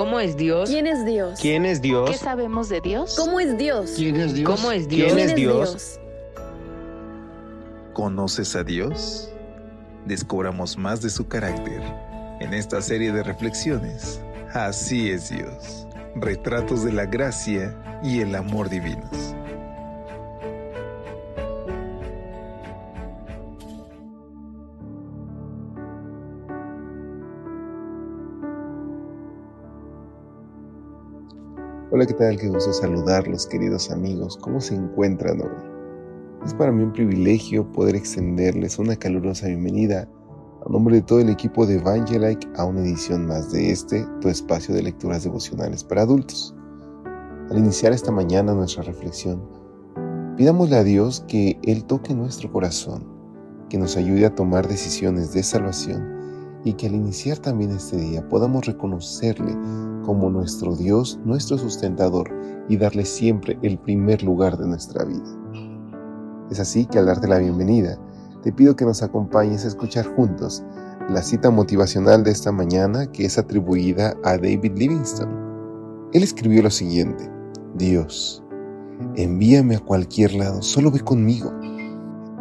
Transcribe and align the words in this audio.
¿Cómo 0.00 0.18
es 0.18 0.34
Dios? 0.34 0.70
¿Quién 0.70 0.86
es 0.86 1.04
Dios? 1.04 1.38
¿Quién 1.38 1.66
es 1.66 1.82
Dios? 1.82 2.08
¿Qué 2.08 2.16
sabemos 2.16 2.70
de 2.70 2.80
Dios? 2.80 3.16
¿Cómo 3.18 3.38
es 3.38 3.58
Dios? 3.58 3.92
¿Quién 3.98 4.16
es 4.16 4.32
Dios? 4.32 4.50
¿Cómo 4.50 4.72
es 4.72 4.88
Dios? 4.88 5.12
¿Quién 5.12 5.28
es 5.28 5.34
Dios? 5.34 6.00
¿Conoces 7.92 8.56
a 8.56 8.64
Dios? 8.64 9.30
Descubramos 10.06 10.78
más 10.78 11.02
de 11.02 11.10
su 11.10 11.28
carácter 11.28 11.82
en 12.40 12.54
esta 12.54 12.80
serie 12.80 13.12
de 13.12 13.22
reflexiones. 13.22 14.22
Así 14.54 15.10
es 15.10 15.28
Dios. 15.28 15.86
Retratos 16.14 16.82
de 16.82 16.92
la 16.92 17.04
gracia 17.04 17.76
y 18.02 18.20
el 18.20 18.34
amor 18.36 18.70
divinos. 18.70 19.34
Hola, 31.92 32.06
¿qué 32.06 32.14
tal? 32.14 32.36
Qué 32.36 32.46
gusto 32.46 32.72
saludarlos, 32.72 33.48
queridos 33.48 33.90
amigos. 33.90 34.38
¿Cómo 34.40 34.60
se 34.60 34.76
encuentran 34.76 35.40
hoy? 35.40 36.46
Es 36.46 36.54
para 36.54 36.70
mí 36.70 36.84
un 36.84 36.92
privilegio 36.92 37.66
poder 37.72 37.96
extenderles 37.96 38.78
una 38.78 38.94
calurosa 38.94 39.48
bienvenida 39.48 40.08
a 40.64 40.70
nombre 40.70 40.94
de 40.94 41.02
todo 41.02 41.18
el 41.18 41.30
equipo 41.30 41.66
de 41.66 41.78
Evangelike 41.78 42.48
a 42.56 42.64
una 42.64 42.82
edición 42.82 43.26
más 43.26 43.50
de 43.50 43.72
este, 43.72 44.06
tu 44.20 44.28
espacio 44.28 44.72
de 44.72 44.84
lecturas 44.84 45.24
devocionales 45.24 45.82
para 45.82 46.02
adultos. 46.02 46.54
Al 47.50 47.58
iniciar 47.58 47.92
esta 47.92 48.12
mañana 48.12 48.54
nuestra 48.54 48.84
reflexión, 48.84 49.42
pidámosle 50.36 50.76
a 50.76 50.84
Dios 50.84 51.24
que 51.26 51.58
Él 51.64 51.82
toque 51.86 52.14
nuestro 52.14 52.52
corazón, 52.52 53.04
que 53.68 53.78
nos 53.78 53.96
ayude 53.96 54.26
a 54.26 54.34
tomar 54.36 54.68
decisiones 54.68 55.32
de 55.32 55.42
salvación 55.42 56.19
y 56.64 56.74
que 56.74 56.86
al 56.86 56.94
iniciar 56.94 57.38
también 57.38 57.70
este 57.72 57.96
día 57.96 58.28
podamos 58.28 58.66
reconocerle 58.66 59.56
como 60.04 60.30
nuestro 60.30 60.76
Dios, 60.76 61.18
nuestro 61.24 61.56
sustentador 61.58 62.30
y 62.68 62.76
darle 62.76 63.04
siempre 63.04 63.58
el 63.62 63.78
primer 63.78 64.22
lugar 64.22 64.58
de 64.58 64.66
nuestra 64.66 65.04
vida. 65.04 65.24
Es 66.50 66.60
así 66.60 66.86
que 66.86 66.98
al 66.98 67.06
darte 67.06 67.28
la 67.28 67.38
bienvenida, 67.38 67.98
te 68.42 68.52
pido 68.52 68.76
que 68.76 68.84
nos 68.84 69.02
acompañes 69.02 69.64
a 69.64 69.68
escuchar 69.68 70.06
juntos 70.14 70.62
la 71.08 71.22
cita 71.22 71.50
motivacional 71.50 72.24
de 72.24 72.30
esta 72.30 72.52
mañana 72.52 73.10
que 73.10 73.24
es 73.24 73.38
atribuida 73.38 74.16
a 74.24 74.36
David 74.36 74.72
Livingstone. 74.76 75.32
Él 76.12 76.22
escribió 76.22 76.62
lo 76.62 76.70
siguiente, 76.70 77.30
Dios, 77.74 78.42
envíame 79.16 79.76
a 79.76 79.80
cualquier 79.80 80.34
lado, 80.34 80.62
solo 80.62 80.90
ve 80.90 81.00
conmigo. 81.00 81.52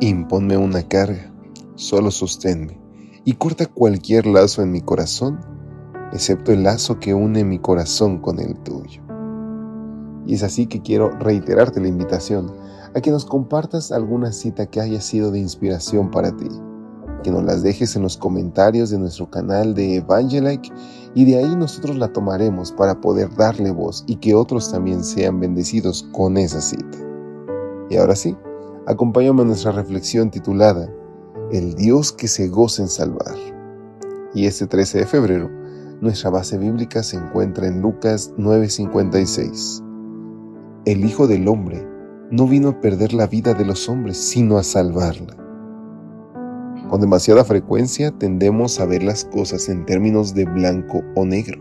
Imponme 0.00 0.56
una 0.56 0.82
carga, 0.82 1.32
solo 1.76 2.10
sosténme 2.10 2.81
y 3.24 3.34
corta 3.34 3.66
cualquier 3.66 4.26
lazo 4.26 4.62
en 4.62 4.72
mi 4.72 4.80
corazón, 4.80 5.40
excepto 6.12 6.52
el 6.52 6.64
lazo 6.64 6.98
que 6.98 7.14
une 7.14 7.44
mi 7.44 7.58
corazón 7.58 8.18
con 8.18 8.40
el 8.40 8.56
tuyo. 8.58 9.02
Y 10.26 10.34
es 10.34 10.42
así 10.42 10.66
que 10.66 10.82
quiero 10.82 11.10
reiterarte 11.10 11.80
la 11.80 11.88
invitación 11.88 12.52
a 12.94 13.00
que 13.00 13.10
nos 13.10 13.24
compartas 13.24 13.92
alguna 13.92 14.32
cita 14.32 14.66
que 14.66 14.80
haya 14.80 15.00
sido 15.00 15.30
de 15.30 15.38
inspiración 15.38 16.10
para 16.10 16.36
ti, 16.36 16.48
que 17.22 17.30
nos 17.30 17.44
las 17.44 17.62
dejes 17.62 17.96
en 17.96 18.02
los 18.02 18.16
comentarios 18.16 18.90
de 18.90 18.98
nuestro 18.98 19.30
canal 19.30 19.74
de 19.74 19.96
Evangelike 19.96 20.72
y 21.14 21.24
de 21.24 21.38
ahí 21.38 21.56
nosotros 21.56 21.96
la 21.96 22.12
tomaremos 22.12 22.72
para 22.72 23.00
poder 23.00 23.34
darle 23.36 23.70
voz 23.70 24.04
y 24.06 24.16
que 24.16 24.34
otros 24.34 24.70
también 24.70 25.04
sean 25.04 25.40
bendecidos 25.40 26.08
con 26.12 26.36
esa 26.36 26.60
cita. 26.60 26.98
Y 27.88 27.96
ahora 27.96 28.16
sí, 28.16 28.36
acompáñame 28.86 29.42
a 29.42 29.46
nuestra 29.46 29.72
reflexión 29.72 30.30
titulada 30.30 30.88
el 31.52 31.74
Dios 31.74 32.12
que 32.12 32.28
se 32.28 32.48
goza 32.48 32.82
en 32.82 32.88
salvar. 32.88 33.36
Y 34.34 34.46
este 34.46 34.66
13 34.66 35.00
de 35.00 35.06
febrero, 35.06 35.50
nuestra 36.00 36.30
base 36.30 36.56
bíblica 36.56 37.02
se 37.02 37.18
encuentra 37.18 37.66
en 37.66 37.82
Lucas 37.82 38.32
9:56. 38.38 39.82
El 40.86 41.04
Hijo 41.04 41.26
del 41.26 41.46
Hombre 41.46 41.86
no 42.30 42.48
vino 42.48 42.70
a 42.70 42.80
perder 42.80 43.12
la 43.12 43.26
vida 43.26 43.52
de 43.52 43.66
los 43.66 43.88
hombres, 43.90 44.16
sino 44.16 44.56
a 44.56 44.62
salvarla. 44.62 45.36
Con 46.88 47.02
demasiada 47.02 47.44
frecuencia 47.44 48.10
tendemos 48.12 48.80
a 48.80 48.86
ver 48.86 49.02
las 49.02 49.26
cosas 49.26 49.68
en 49.68 49.84
términos 49.84 50.34
de 50.34 50.46
blanco 50.46 51.02
o 51.14 51.26
negro, 51.26 51.60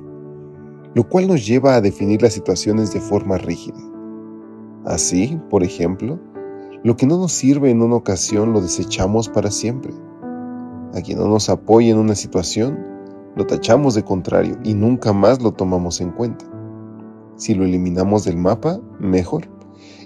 lo 0.96 1.08
cual 1.08 1.28
nos 1.28 1.46
lleva 1.46 1.76
a 1.76 1.82
definir 1.82 2.22
las 2.22 2.34
situaciones 2.34 2.94
de 2.94 3.02
forma 3.02 3.38
rígida. 3.38 3.78
Así, 4.86 5.38
por 5.50 5.64
ejemplo, 5.64 6.18
lo 6.84 6.98
que 6.98 7.06
no 7.06 7.18
nos 7.18 7.32
sirve 7.32 7.70
en 7.70 7.84
una 7.84 7.96
ocasión 7.96 8.54
lo 8.54 8.62
desechamos 8.62 9.30
para 9.30 9.52
siempre. 9.52 9.94
A 10.96 11.02
quien 11.02 11.20
no 11.20 11.28
nos 11.28 11.50
apoya 11.50 11.92
en 11.92 12.00
una 12.00 12.16
situación, 12.16 12.80
lo 13.36 13.46
tachamos 13.46 13.94
de 13.94 14.04
contrario 14.04 14.58
y 14.64 14.74
nunca 14.74 15.14
más 15.14 15.42
lo 15.42 15.52
tomamos 15.52 16.02
en 16.02 16.12
cuenta. 16.12 16.46
Si 17.36 17.54
lo 17.54 17.66
eliminamos 17.66 18.24
del 18.24 18.38
mapa, 18.38 18.80
mejor. 19.00 19.48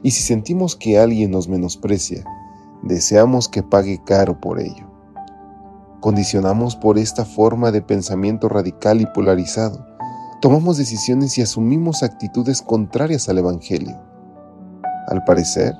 Y 0.04 0.12
si 0.12 0.24
sentimos 0.24 0.76
que 0.76 1.00
alguien 1.00 1.32
nos 1.32 1.48
menosprecia, 1.48 2.26
deseamos 2.84 3.48
que 3.48 3.64
pague 3.64 4.02
caro 4.06 4.40
por 4.42 4.60
ello. 4.60 4.92
Condicionamos 6.02 6.76
por 6.76 6.98
esta 6.98 7.24
forma 7.24 7.72
de 7.72 7.82
pensamiento 7.82 8.50
radical 8.50 9.00
y 9.00 9.06
polarizado. 9.08 9.88
Tomamos 10.42 10.78
decisiones 10.78 11.38
y 11.38 11.42
asumimos 11.42 12.04
actitudes 12.04 12.62
contrarias 12.62 13.30
al 13.30 13.40
Evangelio. 13.40 13.98
Al 15.08 15.24
parecer, 15.24 15.74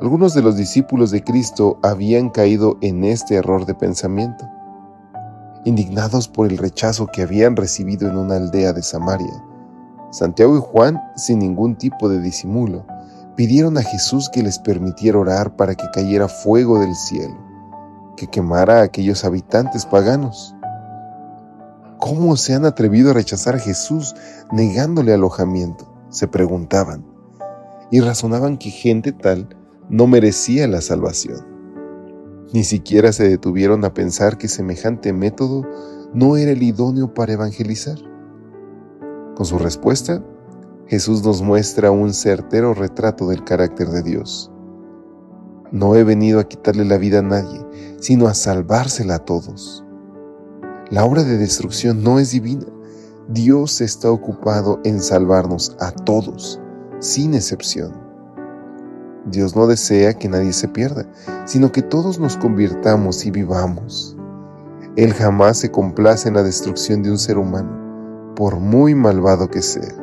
algunos 0.00 0.32
de 0.32 0.42
los 0.42 0.56
discípulos 0.56 1.10
de 1.10 1.24
Cristo 1.24 1.80
habían 1.82 2.30
caído 2.30 2.78
en 2.82 3.02
este 3.02 3.34
error 3.34 3.66
de 3.66 3.74
pensamiento. 3.74 4.48
Indignados 5.64 6.28
por 6.28 6.46
el 6.46 6.56
rechazo 6.56 7.08
que 7.08 7.22
habían 7.22 7.56
recibido 7.56 8.08
en 8.08 8.16
una 8.16 8.36
aldea 8.36 8.72
de 8.72 8.82
Samaria, 8.82 9.44
Santiago 10.12 10.56
y 10.56 10.60
Juan, 10.60 11.02
sin 11.16 11.40
ningún 11.40 11.74
tipo 11.76 12.08
de 12.08 12.20
disimulo, 12.20 12.86
pidieron 13.34 13.76
a 13.76 13.82
Jesús 13.82 14.30
que 14.32 14.42
les 14.42 14.60
permitiera 14.60 15.18
orar 15.18 15.56
para 15.56 15.74
que 15.74 15.90
cayera 15.92 16.28
fuego 16.28 16.78
del 16.78 16.94
cielo, 16.94 17.36
que 18.16 18.28
quemara 18.28 18.78
a 18.78 18.82
aquellos 18.84 19.24
habitantes 19.24 19.84
paganos. 19.84 20.54
¿Cómo 21.98 22.36
se 22.36 22.54
han 22.54 22.64
atrevido 22.64 23.10
a 23.10 23.14
rechazar 23.14 23.56
a 23.56 23.60
Jesús 23.60 24.14
negándole 24.52 25.12
alojamiento? 25.12 25.92
se 26.10 26.26
preguntaban, 26.26 27.04
y 27.90 28.00
razonaban 28.00 28.56
que 28.56 28.70
gente 28.70 29.12
tal 29.12 29.58
no 29.90 30.06
merecía 30.06 30.68
la 30.68 30.80
salvación. 30.80 31.46
Ni 32.52 32.64
siquiera 32.64 33.12
se 33.12 33.28
detuvieron 33.28 33.84
a 33.84 33.94
pensar 33.94 34.38
que 34.38 34.48
semejante 34.48 35.12
método 35.12 35.66
no 36.14 36.36
era 36.36 36.52
el 36.52 36.62
idóneo 36.62 37.12
para 37.12 37.34
evangelizar. 37.34 37.98
Con 39.34 39.44
su 39.44 39.58
respuesta, 39.58 40.24
Jesús 40.86 41.22
nos 41.22 41.42
muestra 41.42 41.90
un 41.90 42.14
certero 42.14 42.72
retrato 42.72 43.28
del 43.28 43.44
carácter 43.44 43.88
de 43.88 44.02
Dios. 44.02 44.50
No 45.70 45.94
he 45.94 46.04
venido 46.04 46.40
a 46.40 46.48
quitarle 46.48 46.86
la 46.86 46.96
vida 46.96 47.18
a 47.18 47.22
nadie, 47.22 47.60
sino 48.00 48.26
a 48.26 48.34
salvársela 48.34 49.16
a 49.16 49.24
todos. 49.24 49.84
La 50.90 51.04
obra 51.04 51.24
de 51.24 51.36
destrucción 51.36 52.02
no 52.02 52.18
es 52.18 52.30
divina. 52.30 52.66
Dios 53.28 53.82
está 53.82 54.10
ocupado 54.10 54.80
en 54.84 55.00
salvarnos 55.00 55.76
a 55.78 55.92
todos, 55.92 56.58
sin 57.00 57.34
excepción. 57.34 58.07
Dios 59.30 59.56
no 59.56 59.66
desea 59.66 60.14
que 60.14 60.28
nadie 60.28 60.52
se 60.52 60.68
pierda, 60.68 61.06
sino 61.44 61.72
que 61.72 61.82
todos 61.82 62.18
nos 62.18 62.36
convirtamos 62.36 63.24
y 63.26 63.30
vivamos. 63.30 64.16
Él 64.96 65.14
jamás 65.14 65.58
se 65.58 65.70
complace 65.70 66.28
en 66.28 66.34
la 66.34 66.42
destrucción 66.42 67.02
de 67.02 67.10
un 67.10 67.18
ser 67.18 67.38
humano, 67.38 68.34
por 68.34 68.56
muy 68.58 68.94
malvado 68.94 69.48
que 69.48 69.62
sea. 69.62 69.94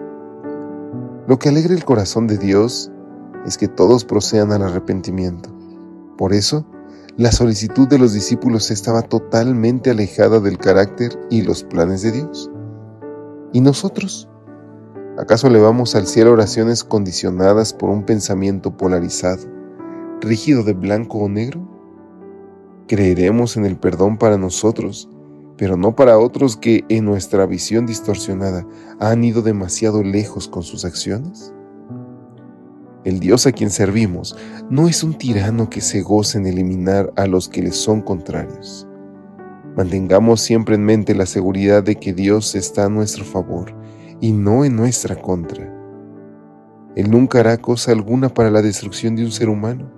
Lo 1.27 1.39
que 1.39 1.49
alegra 1.49 1.73
el 1.73 1.83
corazón 1.83 2.27
de 2.27 2.37
Dios 2.37 2.91
es 3.45 3.57
que 3.57 3.67
todos 3.67 4.05
procedan 4.05 4.51
al 4.51 4.63
arrepentimiento. 4.63 5.49
Por 6.17 6.33
eso, 6.33 6.65
la 7.17 7.31
solicitud 7.31 7.87
de 7.87 7.97
los 7.97 8.13
discípulos 8.13 8.71
estaba 8.71 9.01
totalmente 9.01 9.89
alejada 9.89 10.39
del 10.39 10.57
carácter 10.57 11.17
y 11.29 11.41
los 11.41 11.63
planes 11.63 12.01
de 12.01 12.11
Dios. 12.11 12.51
¿Y 13.53 13.61
nosotros? 13.61 14.29
¿Acaso 15.17 15.47
elevamos 15.47 15.95
al 15.95 16.07
cielo 16.07 16.33
oraciones 16.33 16.83
condicionadas 16.83 17.71
por 17.71 17.89
un 17.89 18.03
pensamiento 18.03 18.75
polarizado, 18.75 19.47
rígido 20.19 20.61
de 20.63 20.73
blanco 20.73 21.19
o 21.19 21.29
negro? 21.29 21.65
Creeremos 22.89 23.55
en 23.55 23.65
el 23.65 23.77
perdón 23.77 24.17
para 24.17 24.37
nosotros, 24.37 25.09
pero 25.55 25.77
no 25.77 25.95
para 25.95 26.19
otros 26.19 26.57
que 26.57 26.83
en 26.89 27.05
nuestra 27.05 27.45
visión 27.45 27.85
distorsionada 27.85 28.67
han 28.99 29.23
ido 29.23 29.41
demasiado 29.41 30.03
lejos 30.03 30.49
con 30.49 30.63
sus 30.63 30.83
acciones? 30.83 31.53
El 33.05 33.21
Dios 33.21 33.47
a 33.47 33.53
quien 33.53 33.69
servimos 33.69 34.35
no 34.69 34.89
es 34.89 35.01
un 35.01 35.13
tirano 35.13 35.69
que 35.69 35.79
se 35.79 36.01
goce 36.01 36.39
en 36.39 36.45
eliminar 36.45 37.13
a 37.15 37.25
los 37.25 37.47
que 37.47 37.61
le 37.61 37.71
son 37.71 38.01
contrarios. 38.01 38.85
Mantengamos 39.77 40.41
siempre 40.41 40.75
en 40.75 40.83
mente 40.83 41.15
la 41.15 41.25
seguridad 41.25 41.83
de 41.83 41.95
que 41.95 42.11
Dios 42.11 42.53
está 42.53 42.85
a 42.85 42.89
nuestro 42.89 43.23
favor 43.23 43.73
y 44.21 44.31
no 44.31 44.65
en 44.65 44.75
nuestra 44.75 45.15
contra. 45.15 45.71
Él 46.95 47.11
nunca 47.11 47.41
hará 47.41 47.57
cosa 47.57 47.91
alguna 47.91 48.29
para 48.29 48.49
la 48.49 48.61
destrucción 48.61 49.15
de 49.15 49.25
un 49.25 49.31
ser 49.31 49.49
humano, 49.49 49.91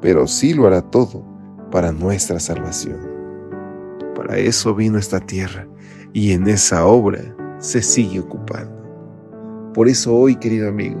pero 0.00 0.26
sí 0.26 0.54
lo 0.54 0.66
hará 0.66 0.80
todo 0.80 1.24
para 1.70 1.92
nuestra 1.92 2.40
salvación. 2.40 2.98
Para 4.14 4.38
eso 4.38 4.74
vino 4.74 4.98
esta 4.98 5.20
tierra 5.20 5.66
y 6.12 6.32
en 6.32 6.48
esa 6.48 6.86
obra 6.86 7.20
se 7.58 7.82
sigue 7.82 8.20
ocupando. 8.20 8.82
Por 9.74 9.88
eso 9.88 10.14
hoy, 10.14 10.36
querido 10.36 10.68
amigo, 10.68 11.00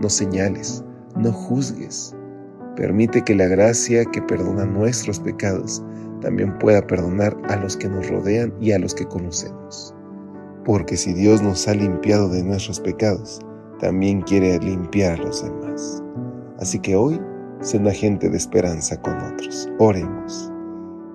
no 0.00 0.08
señales, 0.08 0.84
no 1.16 1.32
juzgues. 1.32 2.14
Permite 2.76 3.22
que 3.22 3.34
la 3.34 3.46
gracia 3.46 4.04
que 4.04 4.20
perdona 4.22 4.66
nuestros 4.66 5.18
pecados 5.20 5.82
también 6.20 6.58
pueda 6.58 6.86
perdonar 6.86 7.36
a 7.48 7.56
los 7.56 7.76
que 7.76 7.88
nos 7.88 8.08
rodean 8.08 8.52
y 8.60 8.72
a 8.72 8.78
los 8.78 8.94
que 8.94 9.06
conocemos. 9.06 9.95
Porque 10.66 10.96
si 10.96 11.14
Dios 11.14 11.42
nos 11.42 11.68
ha 11.68 11.74
limpiado 11.74 12.28
de 12.28 12.42
nuestros 12.42 12.80
pecados, 12.80 13.40
también 13.78 14.20
quiere 14.22 14.58
limpiar 14.58 15.20
a 15.20 15.22
los 15.22 15.44
demás. 15.44 16.02
Así 16.58 16.80
que 16.80 16.96
hoy, 16.96 17.20
sé 17.60 17.78
un 17.78 17.86
agente 17.86 18.28
de 18.28 18.36
esperanza 18.36 19.00
con 19.00 19.16
otros. 19.16 19.68
Oremos. 19.78 20.50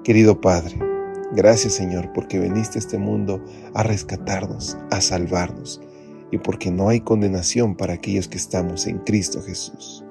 Querido 0.05 0.39
Padre, 0.39 0.79
gracias 1.33 1.73
Señor 1.73 2.13
porque 2.13 2.39
viniste 2.39 2.77
a 2.77 2.79
este 2.79 2.97
mundo 2.97 3.43
a 3.73 3.83
rescatarnos, 3.83 4.77
a 4.89 5.01
salvarnos, 5.01 5.81
y 6.31 6.37
porque 6.37 6.71
no 6.71 6.87
hay 6.87 7.01
condenación 7.01 7.75
para 7.75 7.95
aquellos 7.95 8.29
que 8.29 8.37
estamos 8.37 8.87
en 8.87 8.99
Cristo 8.99 9.41
Jesús. 9.41 10.05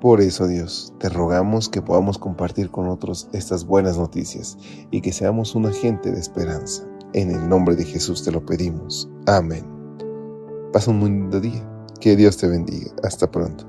Por 0.00 0.20
eso, 0.20 0.46
Dios, 0.46 0.94
te 1.00 1.08
rogamos 1.08 1.68
que 1.68 1.82
podamos 1.82 2.18
compartir 2.18 2.70
con 2.70 2.86
otros 2.86 3.28
estas 3.32 3.66
buenas 3.66 3.98
noticias 3.98 4.56
y 4.92 5.00
que 5.00 5.12
seamos 5.12 5.56
un 5.56 5.66
agente 5.66 6.12
de 6.12 6.20
esperanza. 6.20 6.86
En 7.16 7.30
el 7.30 7.48
nombre 7.48 7.74
de 7.74 7.84
Jesús 7.86 8.22
te 8.22 8.30
lo 8.30 8.44
pedimos. 8.44 9.08
Amén. 9.26 9.64
Pasa 10.70 10.90
un 10.90 11.00
lindo 11.00 11.40
día. 11.40 11.66
Que 11.98 12.14
Dios 12.14 12.36
te 12.36 12.46
bendiga. 12.46 12.92
Hasta 13.02 13.30
pronto. 13.30 13.66